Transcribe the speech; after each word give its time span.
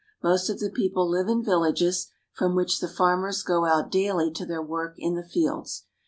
Most 0.23 0.49
of 0.49 0.57
the 0.59 0.71
people 0.71 1.07
live 1.07 1.29
in 1.29 1.43
vil 1.43 1.59
lages, 1.61 2.07
from 2.33 2.55
which 2.55 2.79
the 2.79 2.87
farmers 2.87 3.43
go 3.43 3.65
out 3.67 3.91
daily 3.91 4.31
to 4.31 4.47
their 4.47 4.59
work 4.63 4.95
in 4.97 5.13
the 5.13 5.21
fields. 5.23 5.83